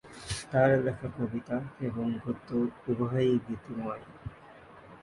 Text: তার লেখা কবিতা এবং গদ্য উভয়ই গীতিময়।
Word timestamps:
তার 0.51 0.69
লেখা 0.85 1.07
কবিতা 1.17 1.57
এবং 1.79 2.05
গদ্য 2.23 2.49
উভয়ই 2.89 3.35
গীতিময়। 3.47 4.03